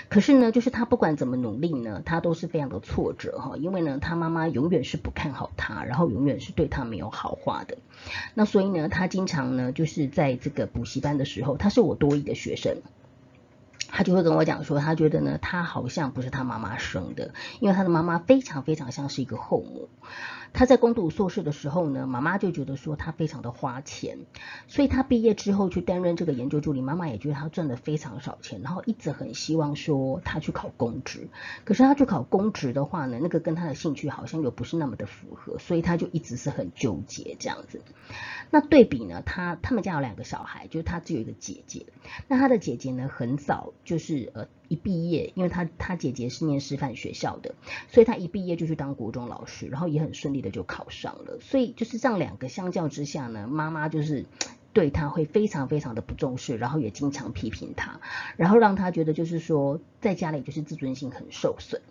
[0.09, 7.77] 可是呢，就是他不管怎么努力呢，他都是非常的挫折哈，因为呢，他妈妈永远是不看好他，然后永远是对他没有好话的。
[8.33, 12.77] 那所以呢，他经常呢，就是在这个补习班的时候，他是我多一的学生。
[13.87, 19.87] 他就会跟我讲说，他觉得呢，他好像不是他妈妈生的，因为他的妈妈非常非常像是一个后母。
[20.55, 24.17] 他在攻读硕士的时候呢，妈妈就觉得说他非常的花钱，
[24.67, 31.27] 所以他毕业之后去担任这个研究助理，妈妈也觉得他赚的非常少钱，然后一直很希望说他去考公职。
[31.65, 37.81] 可是他去考公职的话呢，那个跟他的兴趣好像又不是那么的符合，所以他就一直是很纠结这样子。
[38.49, 41.85] 那对比呢，他他们家有两个小孩，就是他只有一个姐姐，
[42.29, 43.73] 那他的姐姐呢很早。
[43.83, 47.55] 就是呃一毕业，因为他他姐姐是念师范学校的，
[47.89, 51.39] 所以他一毕业就去当国中老师，然后也很顺利的就考上了。
[51.41, 54.25] 所以就是这样两个相较之下呢，妈妈就是
[54.73, 58.01] 对他会非常非常的不重视，然后也经常批评他，
[58.35, 61.81] 然后让他觉得就是说在家里就是自尊心很受损。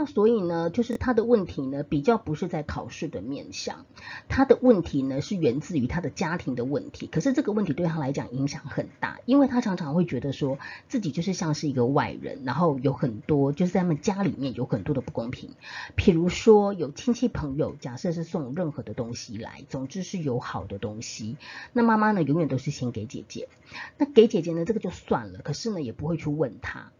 [0.00, 3.84] 那所以呢，就是他的问题呢，比较不是在考试的面向，
[4.30, 7.06] 他的问题呢是源自于他的家庭的问题。
[7.06, 10.58] 可是这个问题对他来讲影响很大，因为他常常会觉得说
[10.88, 15.50] 自己就是像是一个外人，然后有很多就是在他们家里面有很多的不公平。
[15.98, 21.36] 譬如说有亲戚朋友，假设是送任何的东西来，总之是有好的东西，
[21.74, 23.50] 那妈妈呢永远都是先给姐姐，
[23.98, 26.90] 那给姐姐呢这个就算了，可是呢也不会去问他。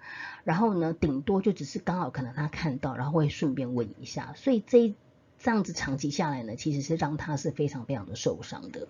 [0.44, 4.94] 然后呢，顶多就只是刚好可能他看到，然后会顺便问一下，所以这
[5.42, 8.88] 这样子长期下来呢，其实是让他是非常非常的受伤的。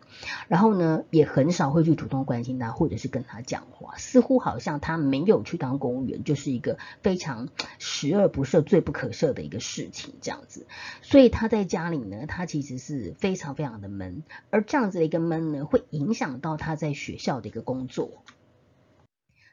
[0.49, 10.67] 然后呢，也很少会去主动关心他，或者是跟他讲话，似乎好像他没有去当公务员，就是一个非常十恶不赦、罪不可赦的一个事情这样子。
[11.03, 18.25] 所以他在家里呢，他其实是非常非常的闷，而这样子的一个闷呢，会影响到他在学校的一个工作。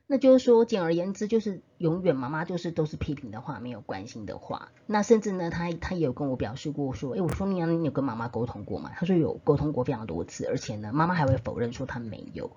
[0.10, 4.70] 那就是说，简而言之，就是永远妈妈就是都是批评的话，没有关心的话。
[4.86, 8.92] 那甚至呢，他他也有跟我表示过说，哎，我说你你有跟妈妈沟通过吗？
[8.96, 12.52] 他说有沟通过非常多次，而且呢，妈妈还会否认说他没有。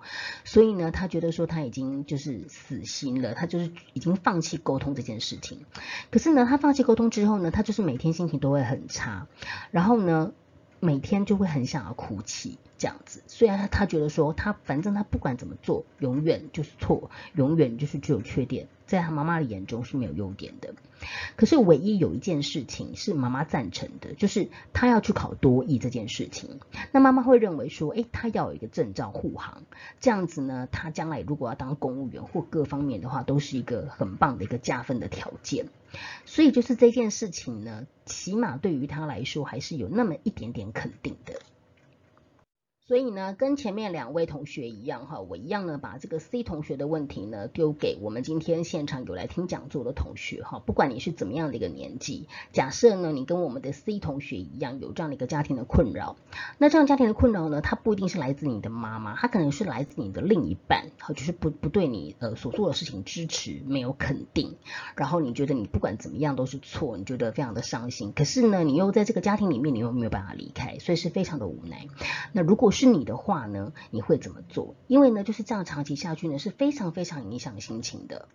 [0.45, 5.65] 所以呢，他觉得说他已经就是死心了，他就是已经放弃沟通这件事情。
[6.09, 9.27] 可是呢，他放弃沟通之后呢，他就是每天心情都会很差，
[9.71, 10.31] 然后呢。
[10.83, 20.73] 每天就会很想要哭泣这样子，虽然他觉得说他反正他不管怎么做，永远就是错，永远就是具有缺点，在他妈妈的眼中是没有优点的。
[21.35, 26.59] 可是唯一有一件事情是妈妈赞成的，就是他要去考多艺这件事情。
[26.91, 29.61] 那妈妈会认为说，哎，他要有一个证照护航，
[29.99, 35.67] 这样子呢，他将来如果要当公务员或各方面的话，都是一个很棒的一个加分的条件。
[36.25, 41.35] 所以就是这件事情呢，起码对于他来说还是有那么一点点肯定的。
[42.91, 50.59] 所以呢，跟前面两位同学一样哈，我一样呢，把这个 C 同学的问题呢丢给我们今天现场有来听讲座的同学哈。
[50.59, 56.17] 不管你是怎么样的一个年纪，假设呢你跟我们的 C 同学一样有这样的一个家庭的困扰，
[56.57, 64.57] 那这样家庭的困扰呢，它不一定是来自你的妈妈，它可能是来自你的另一半，好，就是不不对你呃所做的事情支持，没有肯定，
[64.97, 68.11] 然后你觉得你不管怎么样都是错，你觉得非常的伤心。
[68.13, 71.87] 可是呢，你又在这个家庭里面，你又没有办法离开，所以是非常的无奈。
[72.33, 74.75] 那如果是是你的话呢，你会怎么做？
[74.87, 78.27] 因为呢，就是这样长期下去呢，是非常非常影响心情的。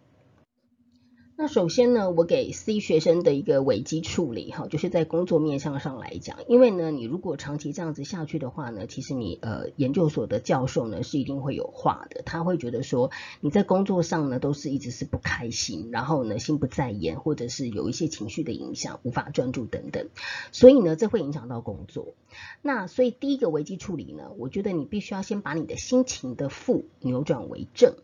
[1.38, 13.10] 那首先呢，我给 C 学生的一个危机处理哈，就是在工作面向上来讲，因为呢，你如果长期这样子下去的话呢，其实你呃研究所的教授呢是一定会有话的，他会觉得说
[13.42, 20.08] 你在工作上呢都是一直是不开心，然后呢心不在焉，或者是有一些情绪的影响，无法专注等等，
[20.52, 22.14] 所以呢这会影响到工作。
[22.62, 27.94] 那所以第一个危机处理呢，我觉得你必须要先把你的心情的负扭转为正。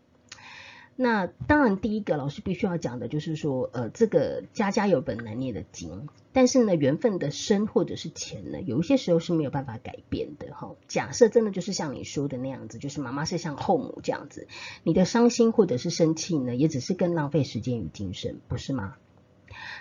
[0.95, 10.75] 那当然，第一个老师必须要讲的就是说，呃，这个家家有本难念的经，但是呢，缘分的深或者是浅呢，有一些时候是没有办法改变的哈。
[10.87, 14.47] 假设真的就是像你说的那样子，就是妈妈是像后母这样子，
[14.83, 18.93] 你的伤心或者是生气呢，也只是更浪费时间与精神，不是吗？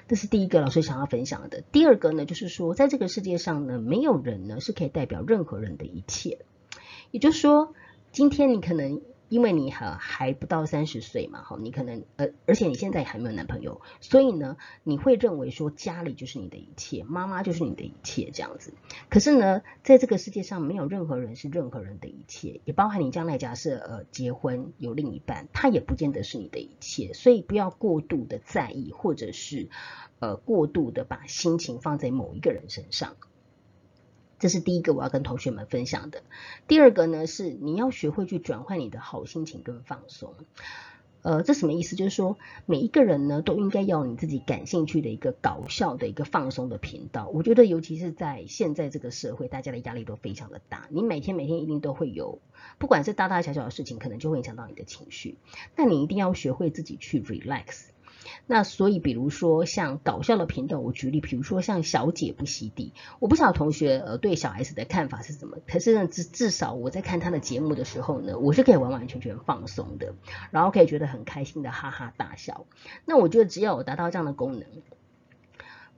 [0.09, 1.63] 这是第一个老师想要分享的。
[1.73, 6.39] 第二个呢，就是说，在这个世界上呢，没有人呢是可以代表任何人的一切，
[7.11, 7.75] 也就是说，
[8.13, 9.03] 今天你可能。
[9.33, 18.75] 因为你还还不到三十岁嘛，哈，你可能呃，而且你现在还没有男朋友，所以呢，你会认为说家里就是你的一切，妈妈就是你的一切这样子。
[19.09, 29.71] 可是呢，在这个世界上没有任何人是任何人的一切，也包含你将来假设呃结婚有另一半，他也不见得是你的一切，所以不要过度的在意，或者是
[30.19, 33.17] 呃过度的把心情放在某一个人身上。
[34.43, 36.21] 这是第一个我要跟同学们分享的。
[36.67, 40.35] 第二个呢，是你要学会去转换你的好心情跟放松。
[41.23, 41.95] 呃，这什么意思？
[41.95, 47.29] 就是说每一个人呢，都应该要你自己感兴趣的一个搞笑的一个放松的频道。
[47.29, 52.41] 我觉得，尤其是在现在这个社会，大家的压力都非常的大，你每天每天一定都会有，
[52.81, 55.37] 不管是大大小小的事情，可能就会影响到你的情绪。
[55.77, 57.92] 那你一定要学会自己去 relax。
[58.47, 70.15] 那所以，比如说像搞笑的频道，我举例，比如说像小姐不洗地，我不晓得同学呃对小 S 的看法是什么，可是呢至至少我在看他的节目的时候呢，我是可以完完全全放松的，
[70.51, 72.67] 然后可以觉得很开心的哈哈大笑。
[73.05, 74.65] 那我觉得只要我达到这样的功能。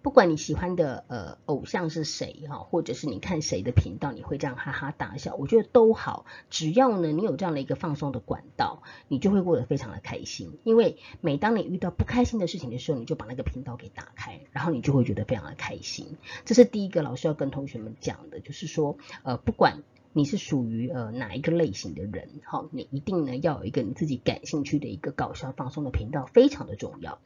[0.04, 6.26] 不管你喜欢的呃偶像是谁哈，或者是你看谁的频道，你会这样哈哈大笑，我觉得都好。
[6.50, 10.58] 只要呢你有这样的一个放松的管道，你就会过得非常的开心。
[10.62, 16.18] 因为每当你遇到不开心的事情的时候，你就把那个频道给打开，然后你就会觉得非常的开心。
[16.44, 19.82] 这是第一个老师要跟同学们讲的，就是说呃不管。
[20.16, 22.28] 你是属于呃哪一个类型的人？
[22.44, 27.18] 好，你一定呢要有一个你自己感兴趣的一个搞笑放松的频道，非常的重要。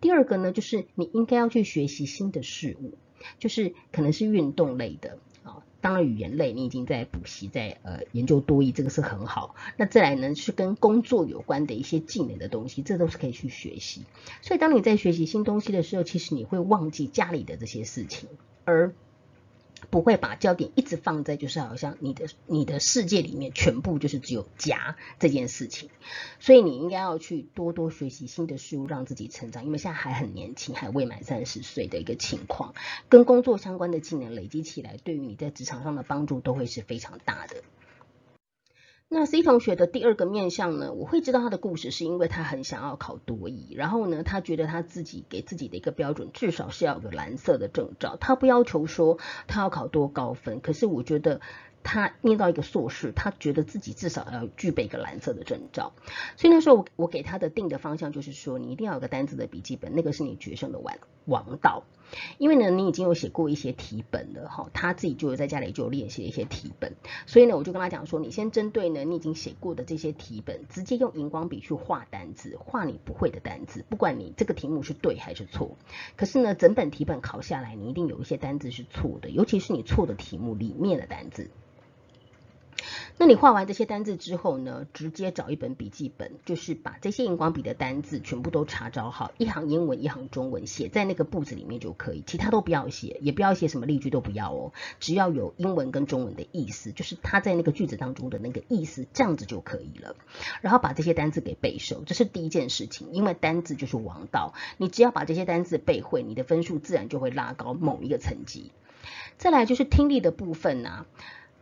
[0.00, 2.94] 第二个呢，就是你应该要去学习新的事物，
[3.40, 5.64] 就是可能是运动类的啊。
[5.80, 9.56] 当然语言类，你已经在补习，在呃研究多义，这个是很好。
[9.76, 14.04] 那再来呢，是跟工作有关的一些技能的东西，这都是可以去学习。
[14.42, 18.28] 所以当你在学习新东西的时候，其实你会忘记家里的这些事情，
[18.64, 18.94] 而
[19.90, 25.90] 不会把焦点一直放在，就是好像你的你的世界里面全部就是只有家这件事情，
[26.40, 29.64] 所以你应该要去多多学习新的事物，让自己成长。
[29.64, 32.74] 因为现在还很年轻，还未满三十岁的一个情况，
[33.08, 37.62] 跟工作相关的技能累积起来，对于你在职场上的帮助都会是非常大的。
[39.10, 40.92] 那 C 同学的第二个面向呢？
[40.92, 48.18] 我会知道他的故事，是因为他很想要考多艺，然后呢，他觉得他自己给自己的一个标准，至少是要有蓝色的证照。
[48.20, 51.40] 他不要求说他要考多高分，可是我觉得
[51.82, 55.94] 他念到一个硕士，他觉得自己至少要具备一个蓝色的证照。
[56.36, 61.84] 所以那时候我我给他的定的方向就是说，你一定要有个单字的笔记本，那个是你决胜的王王道。
[62.38, 66.94] 因为呢，你已经有写过一些题本了哈，他自己就在家里就练习一些题本，
[67.26, 75.76] 所以呢，我就跟他讲说，你先针对呢你已经写过的这些题本，直接用荧光笔去画单字，画你不会的单字，不管你这个题目是对还是错。
[76.16, 81.50] 可是呢，整本题本考下来，你一定有一些单字是错的，尤其是你错的题目里面的单字。
[83.16, 100.14] 那你画完这些单字之后呢，直接找一本笔记本，就是把这些荧光笔的单字全部都查找好，一行英文一行中文写在那个簿子里面就可以，其他都不要写，也不要写什么例句都不要哦，只要有英文跟中文的意思，就是它在那个句子当中的那个意思，这样子就可以了。
[100.60, 108.70] 然后把这些单字给背熟，这是第一件事情，因为单字就是王道，你只要把这些单字背会，你的分数自然就会拉高某一个层级。
[109.36, 111.06] 再来就是听力的部分呐。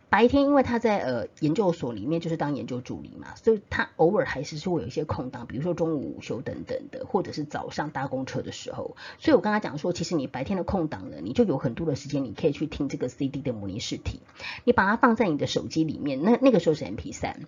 [0.09, 8.95] 白天因为他在呃研究所里面就是当研究助理嘛，所以他偶尔还是是会有一些空档，比如说中午午休等等的，或者是早上搭公车的时候。
[9.19, 14.21] 所以我跟他讲说，其实你白天的空档呢，你就有很多的时间，你可以去听这个 CD 的模拟试题，
[14.63, 17.41] 你把它放在你的手机里面，那那个时候是 MP 三。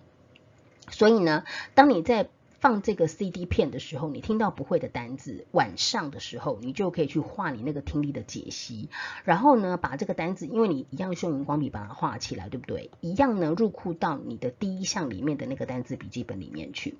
[0.90, 1.44] 所以呢，
[1.74, 2.28] 当你在
[2.60, 8.90] 放这个 CD 片的时候，你听到不会的单字，晚上的时候你就可以去画你那个听力的解析，
[9.24, 12.90] 然后呢，把这个单字，因为你一样用荧光笔把它画起来，对不对？
[13.00, 16.96] 一样呢，入库到你的第一项里面的那个单字笔记本里面去。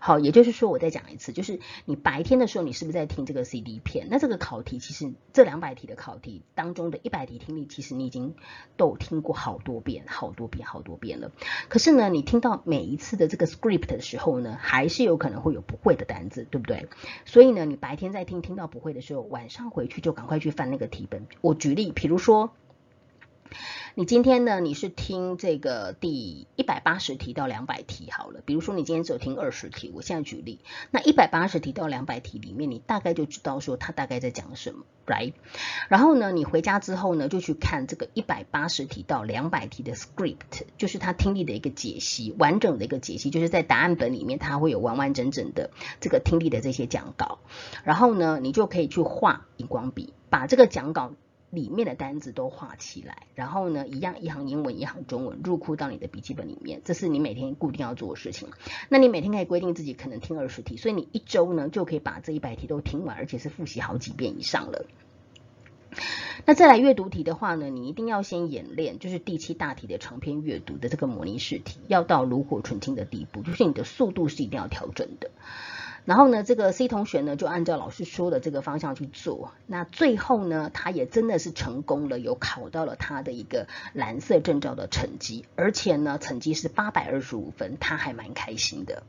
[0.00, 4.08] 好，也就是说，我再讲一次，就是你白天的时候，你是不是在听这个 CD 片？
[4.10, 8.34] 那这个考题其实这两百题的考题当中的一百题听力，其实你已经
[8.78, 11.30] 都听过好多遍、好多遍、好多遍了。
[11.68, 16.88] 可是呢，你听到每一次的这个 script 的时候呢，还是有可能会有不会的单字，对不对？
[17.26, 21.26] 所以呢，你白天在听，听到不会的时候，晚上回去就赶快去翻那个题本。
[21.42, 22.50] 我举例，比如说。
[23.94, 24.60] 你今天呢？
[24.60, 28.40] 你是听这个第一百八十题到两百题好了。
[28.44, 35.34] 比如说你今天只有听二十题，我现在举例，那一百八十题到两百题里面，你大概就知道说他大概在讲什么，right？
[35.88, 45.70] 然后呢，你回家之后呢，就去看这个一百八十题到两百题的 script，就是他听力的一个解析，完整的一个解析，就是在答案本里面，它会有完完整整的
[46.00, 47.40] 这个听力的这些讲稿。
[47.84, 51.12] 然后呢，你就可以去画荧光笔，把这个讲稿。
[51.50, 58.48] 里面的单子都画起来，然后呢，一样一行英文一行中文入库到你的笔记本里面，这是你每天固定要做的事情。
[58.88, 64.86] 那你每天可以规定自己可能听二十题，所以你一周呢就可以把这一百题都听完，而且是复习好几遍以上了。
[66.46, 75.30] 那再来阅读题的话呢，你一定要先演练，就是第七大题的长篇阅读的这个模拟试题，要到炉火纯青的地步，就是你的速度是一定要调整的。
[76.04, 89.02] 然后呢，这个 C 同学呢就按照老师说的这个方向去做，那最后呢，他也真的是成功了，有考到了他的一个蓝色证照的成绩，而且呢，成绩是八百二十五分，他还蛮开心的。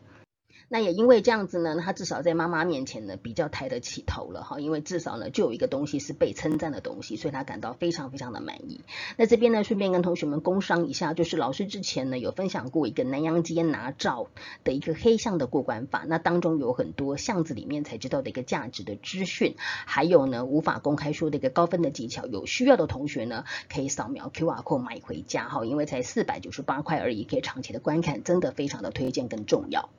[0.74, 8.80] 那也因为这样子呢，他至少在妈妈面前呢比较抬得起头了哈，因为至少呢就有一个东西是被称赞的东西，所以他感到非常非常的满意。
[9.17, 14.28] 那这边呢顺便跟同学们工商一下，就是老师之前呢有分享过一个南洋街拿照
[14.63, 29.89] 的一个黑巷的过关法，那当中有很多巷子里面才知道的一个价值的资讯，还有呢无法公开说的一个高分的技巧，有需要的同学呢可以扫描 QR code 买回家哈，因为才四百九十八块而已，可以长期的观看，真的非常的推荐跟重要。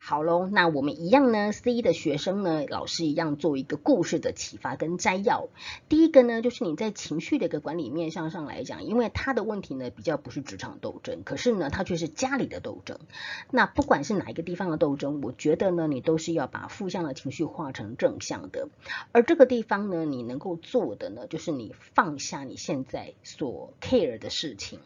[0.00, 5.48] 好喽，那我们一样呢，C 的学生呢，老师一样做一个故事的启发跟摘要。
[5.90, 12.98] 第一个呢，就是你在情绪的一个管理面向上来讲，因为他的问题呢比较不是职场斗争，可是呢他却是家里的斗争。
[13.50, 18.70] 那不管是哪一个地方的斗争，我觉得呢你都是要把负向的情绪化成正向的。
[19.12, 24.78] 而这个地方呢，你能够做的呢，就是你放下你现在所 care 的事情，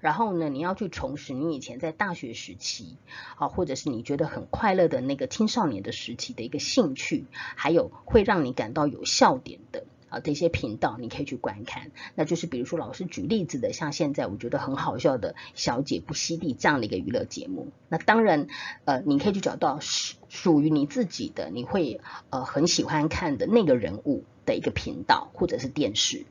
[0.00, 2.96] 然后呢你要去重拾你以前在大学时期
[3.36, 4.59] 啊，或者是你觉得很快。
[4.60, 11.90] 快乐的那个青少年的时期的一个兴趣，还有会让你感到有笑点的啊这些频道，你可以去观看。
[12.14, 17.72] 那就是比如说老师举例子的，像现在我觉得很好笑的《小姐不吸地》这样的一个娱乐节目。
[17.88, 18.48] 那当然，
[18.84, 26.26] 呃，你可以去找到属属于你自己的，你会呃很喜欢看的那个人物的一个频道或者是电视。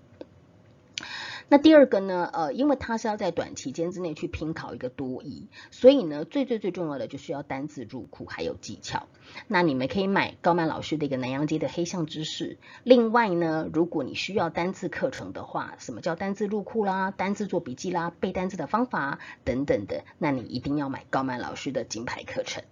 [1.49, 9.07] 那第二个呢，呃，因为他是要在短期间之内去拼考一个多一，所以呢，最最最重要的就是要单字入库还有技巧。
[9.47, 12.57] 那你们可以买高曼老师的一个南洋街的黑象知识。
[12.83, 22.63] 另外呢，如果你需要单字课程的话，什么叫单字入库啦，单字做笔记啦，背单字的方法等等的，那你一定要买高曼老师的金牌课程。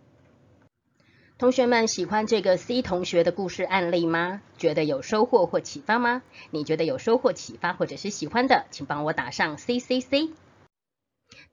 [1.40, 4.42] 同学们喜欢这个 C 同学的故事案例吗？
[4.58, 6.24] 觉得有收获或启发吗？
[6.50, 10.30] 你觉得有收获、启发或者是喜欢的，请帮我打上 C C C。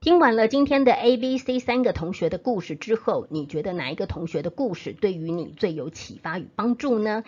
[0.00, 7.22] 听完了今天的 A、B、C 三个同学的故事之后，你觉得哪一个同学的故事对于你最有启发与帮助呢？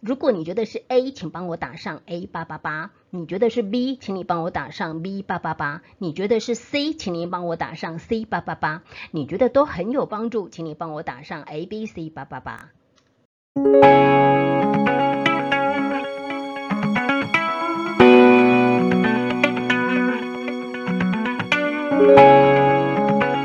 [0.00, 8.80] 如果你觉得是 A，请帮我打上 A 八八八；你觉得是 B，请你帮我打上 B 八八八；你觉得是 C，请你帮我打上 C 八八八；
[9.10, 12.70] 你觉得都很有帮助，请你帮我打上 A、B、C 八八八。